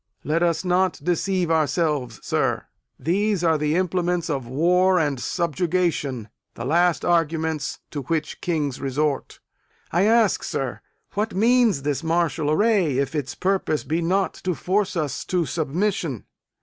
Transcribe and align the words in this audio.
Let 0.23 0.41
us 0.41 0.65
not 0.65 0.99
deceive 1.03 1.51
ourselves, 1.51 2.19
sir. 2.23 2.65
These 2.97 3.43
are 3.43 3.59
the 3.59 3.75
implements 3.75 4.31
of 4.31 4.47
war 4.47 4.97
and 4.97 5.19
subjugation 5.19 6.29
the 6.55 6.65
last 6.65 7.05
arguments 7.05 7.77
to 7.91 8.01
which 8.01 8.41
kings 8.41 8.81
resort. 8.81 9.39
I 9.91 10.05
ask, 10.05 10.41
sir, 10.43 10.81
what 11.13 11.35
means 11.35 11.83
this 11.83 12.01
martial 12.01 12.49
array, 12.49 12.97
if 12.97 13.13
its 13.13 13.35
purpose 13.35 13.83
be 13.83 14.01
not 14.01 14.33
to 14.43 14.55
force 14.55 14.95
us 14.97 15.23
to 15.25 15.45
submission? 15.45 16.25